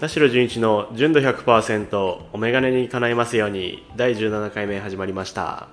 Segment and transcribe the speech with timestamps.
[0.00, 5.66] 田代純一の純度100%お眼鏡に叶いますように第17回目始まりました。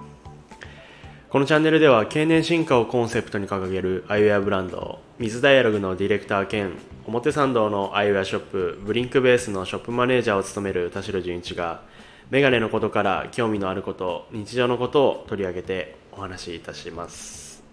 [1.29, 6.71] このチャンネルでは経年進化をコンセプトに掲げるアイウェアブランド水ダイアログのディレクター兼
[7.05, 11.83] 表参道のアイウェアショップブリンクベースのショップマネージャーを務める田代純一が
[12.31, 17.63] メガネのことから興味のあること日常のことを取り上げてお話しいたします。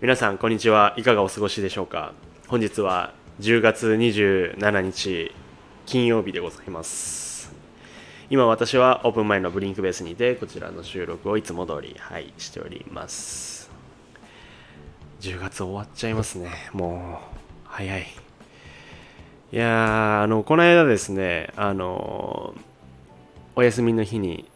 [0.00, 0.94] 皆さんこんにちは。
[0.96, 2.14] いかがお過ごしでしょうか？
[2.48, 5.32] 本日は10月27日
[5.86, 7.52] 金曜日でございます。
[8.30, 13.70] 今私はオープン前のブリンクベースにてこちらの収録をいつも通りはいしております。
[15.20, 16.50] 10月終わっちゃいますね。
[16.72, 18.06] もう早い。
[19.52, 22.54] いやーあのこの間ですねあの
[23.54, 24.48] お休みの日に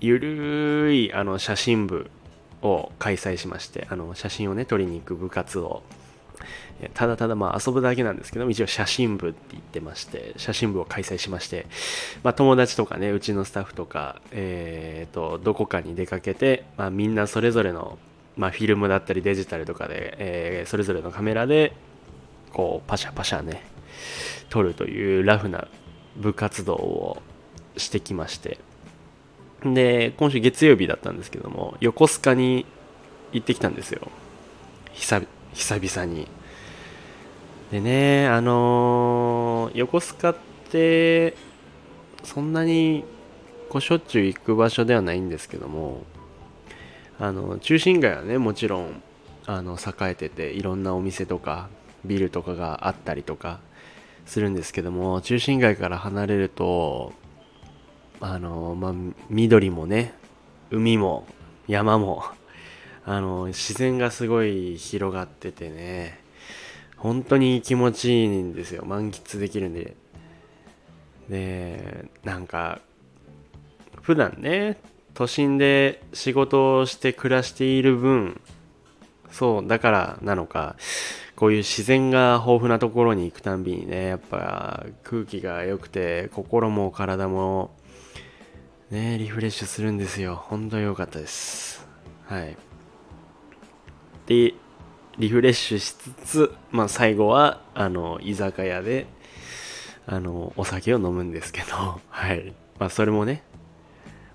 [0.00, 2.10] ゆるいあの写真部
[2.62, 5.82] を開催しましてあの写真をね撮りに行く部活を
[6.94, 11.66] ただただまあ遊ぶだけなんですけども一応写真部って言ってまして写真部を開催しまして、
[12.22, 17.98] まあ、友達とかねうちのスタッフとか、えーと、どこかに出かけて、まあ、みんなそれぞれの、
[18.36, 21.74] まあ、フィルムだったりデジタルとかで、えー、それぞれのカメラで
[22.52, 23.62] こうパシャパシャね
[24.48, 25.68] 撮るというラフな
[26.16, 27.22] 部活動を
[27.76, 28.58] してきまして。
[29.62, 32.64] で今週月曜日だったんですけども横須賀に
[33.32, 34.08] 行ってきたんですよ。
[34.92, 36.26] 久々に。
[37.70, 40.36] でねあのー、横須賀っ
[40.70, 41.36] て
[42.24, 43.04] そんなに
[43.68, 46.02] こうしょっちゅう行く場所ではないんですけども
[47.20, 49.02] あの中心街はねもちろん
[49.46, 51.68] あの栄えてていろんなお店とか
[52.04, 53.60] ビルとかがあったりとか
[54.26, 57.12] するんですけども中心街から離れると
[58.20, 58.92] あのまあ
[59.28, 60.14] 緑もね
[60.70, 61.26] 海も
[61.68, 62.24] 山も
[63.04, 66.20] あの自然がすごい広がっててね
[67.00, 68.84] 本当に気持ちいいんですよ。
[68.84, 69.96] 満喫できるんで。
[71.28, 72.80] でなんか
[74.02, 74.78] 普段ね
[75.14, 78.40] 都心で仕事をして暮らしている分
[79.30, 80.76] そうだからなのか
[81.36, 87.70] こういう自然が豊富なところに行くたんびにねやっぱ空気が良くて心も体も
[88.90, 90.34] ねリフレッシュするんですよ。
[90.34, 91.86] 本当に良かったです。
[92.26, 92.56] はい。
[94.26, 94.54] で
[95.20, 99.06] リフレッシュしつつ、まあ、最後はあの居酒屋で
[100.06, 102.54] あのお酒を飲むんですけど、 はい。
[102.78, 103.42] まあ、それもね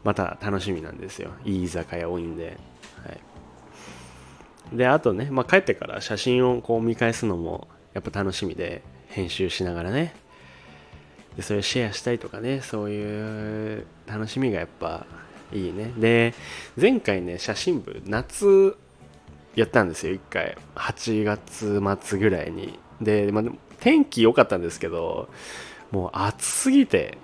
[0.04, 1.32] また楽しみなんですよ。
[1.44, 2.58] いい居酒屋多いんで、
[3.04, 3.12] は
[4.74, 10.14] い、であとね、まあ、帰ってから写真をこう見返すのもやっぱ楽しみで編集しながらね。
[11.36, 15.08] でそれをシェアしたりとかねそういう楽しみがやっぱ
[15.52, 15.92] いいね。
[15.98, 16.36] で
[16.80, 18.78] 前回ね写真部夏
[19.56, 20.58] やったんですよ1回。
[20.76, 22.78] 8月末ぐらいに。
[23.02, 23.44] で、まあ、
[23.80, 25.30] 天気良かったんですけど
[25.92, 27.18] もう暑すぎて。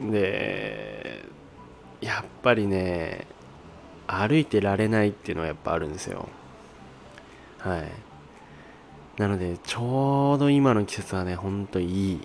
[0.00, 1.24] で
[2.00, 3.26] やっぱりね
[4.06, 6.28] 歩いてられないっていうのはやっぱあるんですよ。
[7.58, 7.90] はい。
[9.20, 12.20] なのでちょうど今の季節はねほんといい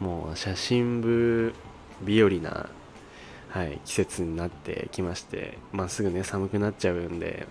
[0.00, 1.52] もう写真部
[2.06, 2.70] 日和な、
[3.50, 7.46] はい、季節になってきましてまあすぐね寒くなっちゃうんで。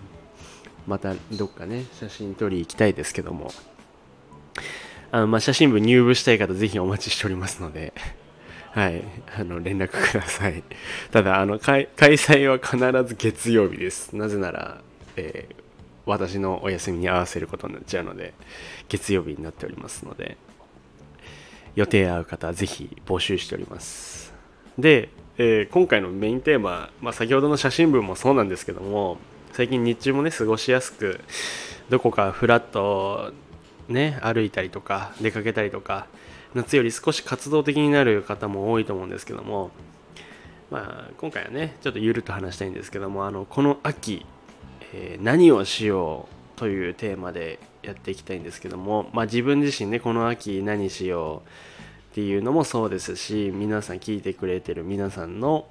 [0.90, 3.52] またどっかね写真撮り行きたいですけども。
[5.12, 7.94] あの、まあ、写真部入部したい方ぜひお待ちしておりますので。
[8.74, 9.04] はい。
[9.38, 10.64] あの連絡ください。
[11.12, 14.16] ただあの開催は必ず月曜日です。
[14.16, 14.82] なぜなら、
[15.16, 15.56] えー、
[16.08, 18.34] 私のお休みに合わせることになっちゃうので
[18.88, 20.38] 月曜日になっておりますので。
[21.76, 24.34] 予定合う方ぜひ募集しております。
[24.78, 29.18] で、えー、今回のメインテーマ、まあ、先ほどの写真部もそうなんですけども
[29.54, 31.20] 最近日中もね過ごしやすく
[31.90, 33.34] どこかフラッと
[33.88, 36.08] ね歩いたりとか出かけたりとか
[36.54, 39.72] 夏より少し活動的になる方も多いと思うんですけども
[40.72, 44.26] まあ今回はねちょっとゆるっと話したいんですけどもあのこの秋、
[44.94, 55.68] えー、何をしようというテーマでやっていきたいんですけどもまあ自分自身ねこの秋何しようっていうのもそうですし皆さん聞いてくれてる皆さんの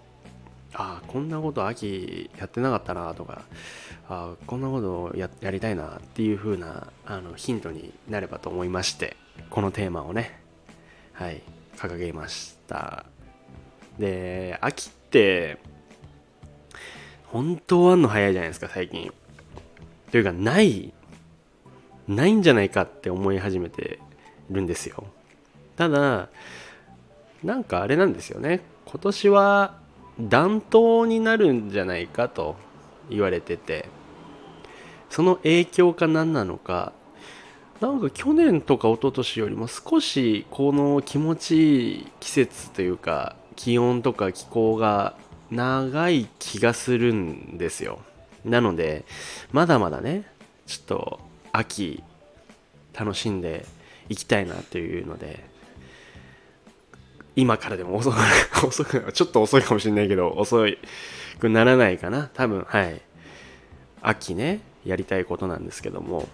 [0.75, 3.43] ああこんなこと秋やってなかったなとか
[4.09, 9.17] あこんなことややりたいなっていう風なあなヒントになればと思いまして
[9.51, 10.41] このテーマをね。
[11.13, 11.43] はい
[11.77, 13.07] 掲げました。
[13.99, 15.59] で秋って
[17.27, 19.13] 本当終わんの早いじゃないですか最近。
[20.11, 20.93] というかない
[22.07, 23.99] ないんじゃないかって思い始めて
[24.51, 25.05] るんですよ。
[25.77, 26.29] ただ
[27.43, 28.61] なんかあれなんですよね。
[28.87, 29.79] 今年は
[30.21, 32.57] 暖冬になるんじゃないかと
[33.09, 33.89] 言われてて
[35.11, 36.93] その影響か何なのか
[37.81, 45.17] なんか去年とか一昨年よりも少しこの気持ちいい季節というか気温とか気候が
[45.51, 48.01] 長い気がするんですよ。
[48.45, 49.05] なので
[49.53, 50.25] まだまだね
[50.67, 51.21] ちょっと
[51.53, 52.03] 秋
[52.99, 53.65] 楽しんで
[54.09, 55.45] いきたいなというので
[57.39, 58.17] 今からでも遅く
[58.67, 60.67] 遅くちょっと遅いかもしれないけど遅
[61.39, 63.01] くならないかな多分はい
[64.03, 66.29] 秋ねやりたいことなんですけども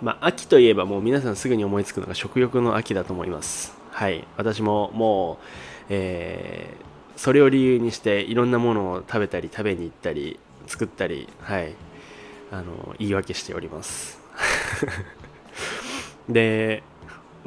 [0.00, 3.76] まあ、秋といえばもう皆さんすぐに思いつくのが食欲の秋だと思います。
[3.90, 4.24] はい。
[4.36, 5.44] 私ももう、
[5.88, 10.38] えー、それを理由にしていろんなものを食べたり食べに行ったり
[10.68, 11.74] 作ったり、はい。
[12.52, 14.20] あの、言い訳しております。
[16.28, 16.84] で、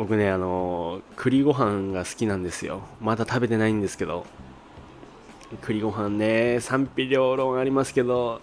[0.01, 2.81] 僕ね、あの、栗ご飯が好きなんですよ。
[2.99, 4.25] まだ食べてないんですけど。
[5.61, 8.41] 栗ご飯ね、賛否両論ありますけど、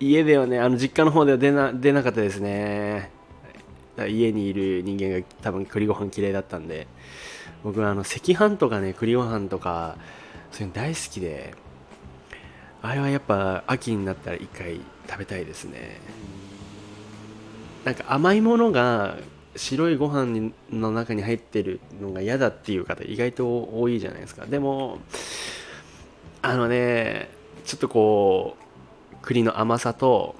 [0.00, 3.12] 家ではね、あの実家の方では出な出なかったですね。
[4.08, 6.88] 家にいる人間が多分栗ご飯嫌いだったんで
[7.62, 9.96] 僕はあの赤飯とかね栗ご飯とか
[10.52, 11.54] そういうの大好きで
[12.82, 16.00] あれはやっぱ秋になったら一回食べたいですね
[17.84, 19.16] なんか甘いものが
[19.58, 24.46] 白いご飯の中に入ってるのが嫌だっていう方意外と多いじゃないですか。
[24.46, 24.98] でも
[26.40, 27.28] あのね
[27.64, 28.56] ちょっとこ
[29.12, 30.36] う栗の甘さと、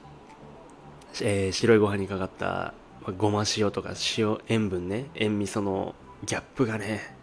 [1.20, 2.72] えー、白いご飯にかかった
[3.18, 5.94] ごま塩とか塩塩分ね塩味噌の
[6.24, 7.14] ギャップがね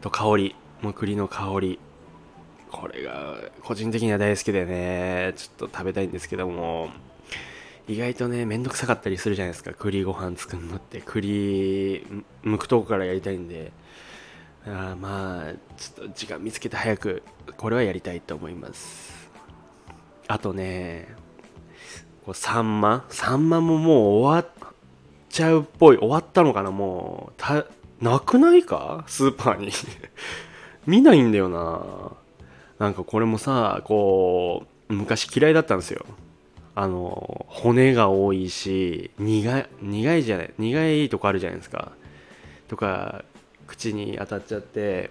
[0.00, 1.78] と香りもう栗の香り。
[2.72, 6.88] これが個人的には大好きでねちょっと食べたいんですけども。
[7.86, 9.72] 意外とねめんどくさかったりするじゃないですか。
[9.74, 11.02] 栗ご飯作るのって。
[11.04, 12.06] 栗
[12.42, 13.72] 剥くとこからやりたいんで。
[14.66, 17.22] あまあちょっと時間見つけて早く
[17.58, 19.28] これはやりたいと思います。
[20.26, 21.14] あとね
[22.24, 23.04] こうサンマ？
[23.10, 24.72] サンマももう終わっ
[25.28, 25.98] ちゃうっぽい。
[25.98, 26.70] 終わったのかな？
[26.70, 27.66] もうた
[28.00, 29.04] なくないか？
[29.06, 29.70] スーパーに。
[30.86, 32.12] 見ないんだよな。
[32.78, 36.06] なんかこれもさこう昔嫌いだったんですよ。
[36.76, 41.92] あの骨が多いし苦い苦いじゃない苦いとこあるじゃないですか。
[42.68, 43.24] とか
[43.66, 45.10] 口に当たっちゃって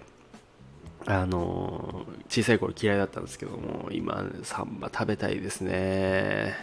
[1.06, 6.54] あの小さい頃嫌いだったんですけども今サンマ食べたいですね。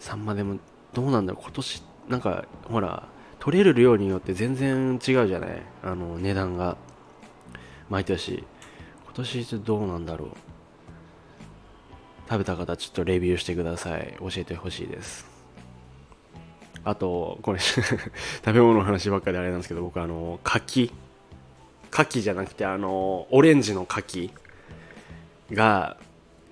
[0.00, 0.58] サンマでも
[0.92, 3.08] どうなんだろう今年なんかほら
[3.38, 5.62] 取れる量によって全然違うじゃない。
[5.82, 6.76] あの値段が。
[7.90, 8.44] 毎年。
[9.04, 10.28] 今年どうなんだろう。
[12.32, 14.16] 食べた方ちょっとレビューしてください。
[14.18, 15.26] 教えてほしいです。
[16.82, 17.92] あとこれ 食
[18.46, 20.90] べ物の話ばっかりあれなんですけど僕あの柿。
[21.90, 24.30] 柿じゃなくてあのオレンジの柿
[25.52, 25.98] が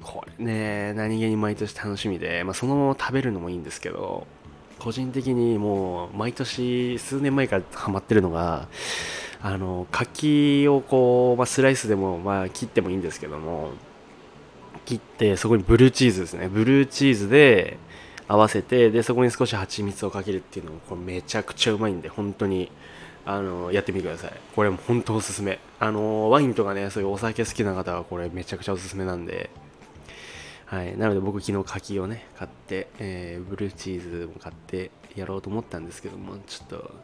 [0.02, 4.26] これね何気に毎年楽しみで、まあ、そのまま食べるのもいいんですけど
[4.78, 8.68] 個人的にもう毎年数年前からハマってるのが
[9.40, 13.70] あの柿をこう、まあ、スライスでも、まあ、切ってもいいんですけども
[14.84, 16.48] 切ってそこにブルーチーズですね。
[16.48, 17.78] ブルーチーズで
[18.28, 22.70] 合わせてでそこに少し蜂蜜をかけるっていうのもこれめちゃくちゃうまいんで本当に
[23.24, 24.32] あのやってみてください。
[24.54, 25.58] これも本当おすすめ。
[25.78, 29.50] あのワインとかねそういうお酒好きな方はこれめちゃくちゃおすすめなんで。
[30.66, 36.94] はい、なので僕昨日柿をね買って、えー、ブルーチーズも買ってやろうと思ったんですけどもちょっと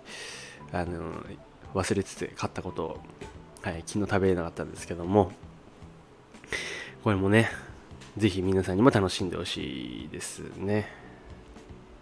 [0.72, 1.24] あの
[1.74, 3.00] 忘れてて買ったことを、
[3.62, 5.32] はい、昨日食べれなかったんですけども。
[7.02, 7.48] これもね
[8.16, 10.88] ぜひ皆さんにも楽しんでほしいですね。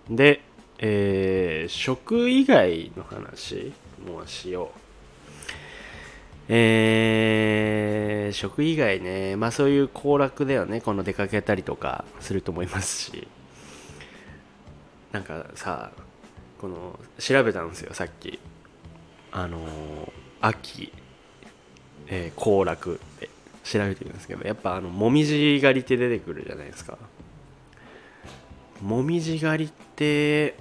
[0.08, 0.42] で、
[0.78, 3.72] えー、食以外の話
[4.06, 4.78] もしよう。
[6.48, 13.26] えー、食以外ね、まあそういう行楽ではね、この出かけたりとかすると思いますし、
[15.10, 15.90] なんかさ、
[16.60, 18.38] この、調べたんですよ、さっき。
[19.32, 20.92] あのー、秋、
[22.06, 23.33] えー、行楽って。
[23.64, 26.98] 調べてるんですけど、やっぱあの、もみじ狩りって出てくるじゃないですか。
[28.80, 30.54] もみじ狩りって、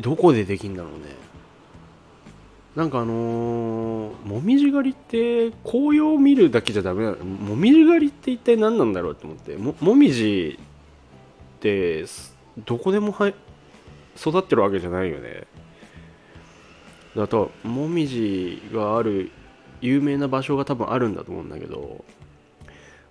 [0.00, 1.24] どこでできんだろうね。
[2.74, 12.04] なんかあのー、もみじ狩りって紅葉を見るだけじゃダメなのもみじ狩りって一体何なんだろうと思ってももみじって
[12.64, 13.32] どこでもは
[14.16, 15.46] 育ってるわけじゃないよね
[17.14, 19.30] だともみじがある
[19.84, 22.04] 有名な場所が多分あるんだと思うんだけど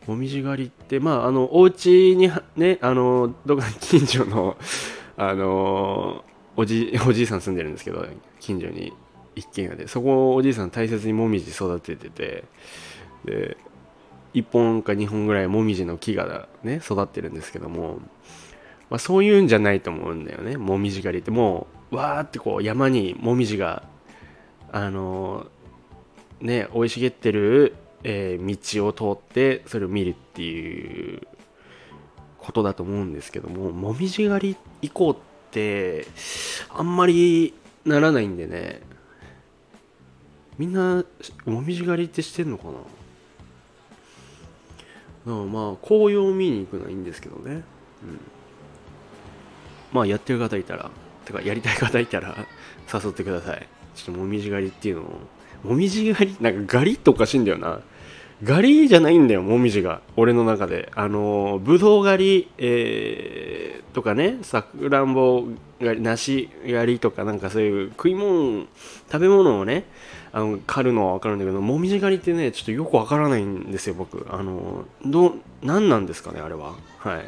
[0.07, 4.57] もみじ狩りってまああのお家にねあのどこか近所の
[5.15, 6.25] あの
[6.57, 8.05] おじおじいさん住んでるんですけど
[8.39, 8.91] 近所に
[9.35, 12.43] 一軒家でそこをおじいさん大切にもみじ育ててて
[13.23, 13.57] で
[14.33, 17.99] 1本か2本ぐらいもみじの木がね育ってるんですけども
[18.89, 21.31] まあ、そういうんじゃないと思うんだよねもみじ狩りって。
[21.31, 23.83] もうわーってこう山にもみじが
[24.71, 25.47] あの、
[26.43, 27.73] ね生い茂ってる、
[28.03, 31.21] えー、道を通ってそれを見るっていう
[32.37, 34.57] ことだと思うんですけどももみじ狩り
[34.89, 35.17] 行こうっ
[35.51, 36.05] て
[36.69, 37.53] あんまり
[37.85, 38.81] ならないんでね。
[40.59, 41.03] みんな
[41.45, 42.65] もみじ狩りってしてんのか
[45.25, 45.33] な？
[45.45, 47.63] まあ紅葉を見に行くのはいいんですけどね、うん、
[49.91, 50.91] まあやってる方いたら
[51.25, 52.35] てかやりたい方いたら
[52.93, 53.67] 誘ってください。
[53.95, 55.21] ちょっともみじ狩りっていうのを
[55.63, 57.81] もみじ狩りなんか狩りっておかしいんだよな。
[58.45, 60.01] 狩りじゃないんだよもみじが。
[60.17, 60.91] 俺の中で。
[60.95, 64.39] あのぶどう狩り、えー、とかね。
[64.41, 65.45] さくらんぼ
[65.79, 68.65] 狩り梨狩りとかなんかそういう食い物
[69.11, 69.85] 食べ物をね
[70.31, 74.25] あの狩るのは分かるんだけどもみじ狩りってねちょっとよく分からないんですよ僕。
[74.29, 76.73] あのど何なんですかねあれは。
[76.97, 77.23] はい。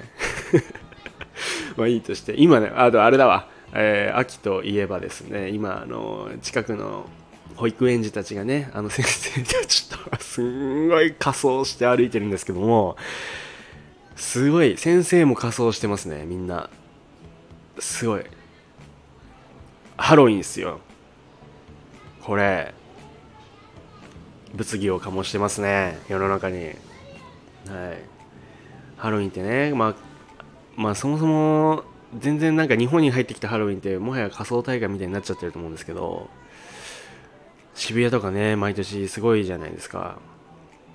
[1.77, 2.33] まあいいとして。
[2.37, 7.05] 今ねあとあれだわ、えー、秋といえばですね今あの近くの
[7.55, 12.97] 保育園児たちがねあの先生たちとすんごい仮装して歩いてるんですけども
[14.15, 16.69] すごい先生も仮装してますねみんな。
[17.79, 18.23] すごい。
[19.97, 20.79] ハロウィンっすよ。
[22.21, 22.73] これ
[24.53, 26.65] 物議を醸してますね世の中に。
[26.65, 26.75] はい。
[28.97, 29.95] ハロウィンってねまあ
[30.75, 31.83] まあそもそも
[32.17, 36.29] 全然なんか日本に入ってきたハロウィンってもはや仮装大会みたいになっちゃってると思うんですけど
[37.75, 40.17] 渋谷とかね毎年すごいじゃないですか。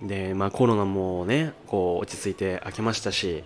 [0.02, 3.44] でまあコロナもねこう落ち着いて明けましたし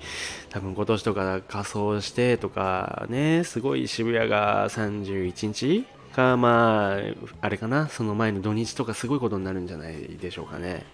[0.51, 6.99] 多分今年とか仮装してとかねすごい渋谷が31日かまあ
[7.41, 10.85] あれかなその前の土日とかすごいことになるんじゃないでしょうかね。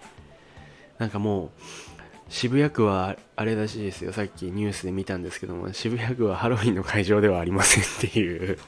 [0.98, 1.50] なんかもう
[2.30, 4.12] 渋谷区はあれらしいですよ。
[4.12, 8.58] さっきニュースで見たんですけども渋谷区はハロウィンの会場ではありませんっていう。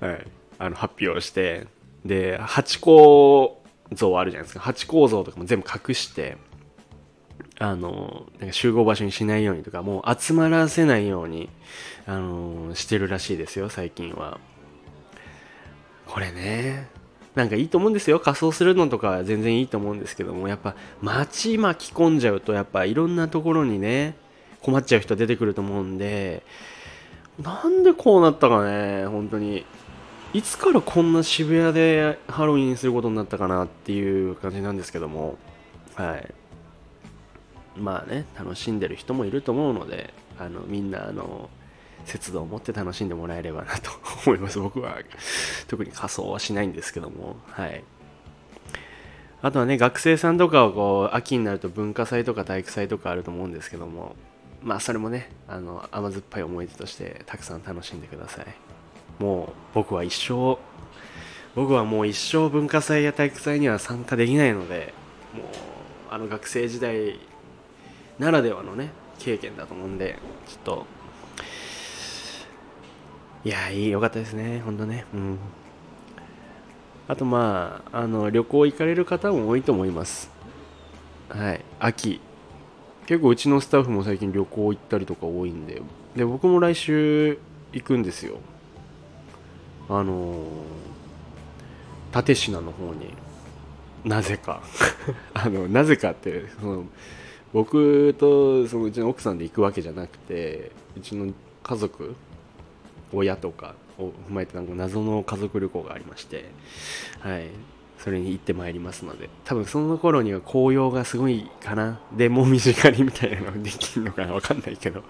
[0.00, 0.26] はい、
[0.58, 1.66] あの発表して
[2.04, 4.60] でハチ公像あるじゃないですか。
[4.60, 6.36] ハチ公像とかも全部隠して
[7.58, 11.48] あのなんか集合場所にしないようにとかもう集まらせないように
[12.06, 14.38] あのしてるらしいですよ最近は。
[16.06, 16.88] これね
[17.34, 18.20] なんかいいと思うんですよ。
[18.20, 24.16] 仮装するのとか全然いいと思うんですけどもやっぱ街巻き込んじゃうとやっぱいろんなところにね
[24.60, 26.42] 困っちゃう人出てくると思うんで
[27.42, 29.64] なんでこうなったかね本当に。
[30.34, 35.38] いつからこんな渋谷でハロウィンすることになったかなっていう感じなんですけども。
[35.94, 36.34] はい。
[37.76, 41.48] まあね楽しんでる人もいると思うのであのみんなあの
[42.04, 43.90] 節度を持って楽しんでもらえればなと
[44.26, 44.58] 思います。
[44.58, 44.98] 僕は。
[45.68, 47.36] 特に仮装はしないんですけども。
[47.46, 47.84] はい。
[49.40, 54.16] あとはね学生さんとかはこう秋になると文化祭とか体育祭とかあると思うんですけども。
[54.64, 58.73] まあそれもねあの甘酸っぱい思い出としてたくさん楽しんでください。
[59.18, 60.58] もう僕は一生
[61.54, 64.92] 僕はもう一生文化祭や体育祭には参加できないので
[65.34, 65.44] もう
[66.10, 67.18] あの学生時代
[68.18, 70.86] ならではのね経験だと思うんでちょっと
[73.44, 75.04] いやいいよかったですねほんとね。
[75.12, 75.38] うん。
[77.06, 80.30] あとまああの旅行行かれる方も多いと思います。
[81.28, 81.60] はい。
[81.78, 82.22] 秋。
[83.04, 85.82] 結構うちのスタッフも最近旅行行ったりとか多いんで。
[86.16, 87.38] で僕も来週
[87.74, 88.38] 行くんですよ。
[89.88, 90.46] あの
[92.12, 93.14] 蓼科の方に
[94.04, 94.62] なぜか。
[95.34, 96.84] あのなぜかってその
[97.52, 102.14] 僕とそのうちの奥さんで行くわけじゃなくてうちの家族
[103.12, 106.50] 親とかを踏まえてなんか謎の家族旅行がありまして、
[107.20, 107.48] はい、
[107.98, 109.30] それに行ってまいりますので。
[109.44, 112.00] 多分その頃には紅葉がすごいかな。
[112.16, 114.34] でもみじ狩りみたいなのできるのかな。
[114.34, 115.02] わかんないけど。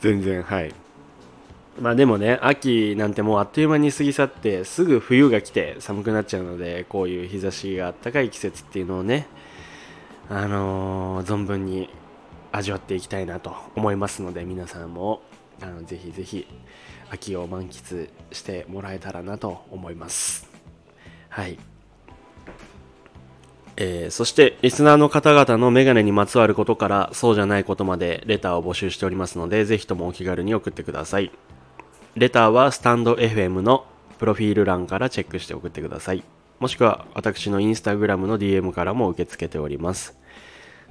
[0.00, 0.74] 全然はい。
[1.80, 9.26] まあでもね秋なんてもうあっという間に過ぎ去ってすぐ冬が来て寒くなっちゃうのでこういう日差しがあったかい季節っていうのをね
[10.30, 11.90] あのー、存分に
[12.52, 15.22] 味わっていきたいなと思いますので皆さんも
[15.60, 16.46] あのぜひぜひ
[17.10, 20.48] 秋を満喫してもらえたらなと思います。
[21.28, 21.58] はい。
[23.76, 31.32] えー、そしてリスナーの方々のメガネにまつわることからそうじゃないことまでレターを募集しておりますのでぜひともお気軽に送ってください。
[32.16, 33.86] レターはスタンド FM の
[34.20, 36.22] プロフィール欄からチェックして送ってください。
[36.60, 40.16] もしくは私のインスタグラムの DM からも受け付けております。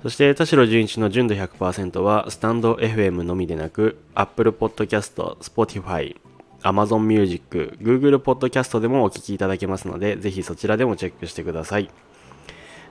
[0.02, 6.18] そして田代純一の純度100%はスタンド FM のみでなく Apple Podcast、Spotify、
[6.62, 11.90] Amazon Music、Google Podcast でもお聴きいただけますのでぜひそちらでもチェックしてください。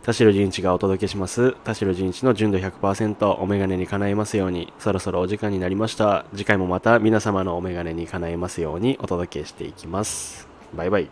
[0.02, 1.52] 田代純一がお届けします。
[1.62, 4.72] 田代純一の純度100%お眼鏡に叶えますように。
[4.80, 6.26] そろそろお時間になりました。
[6.32, 10.48] 次回もまた皆様のお眼鏡に叶えますようにお届けしていきます。
[10.74, 11.08] バイバイ。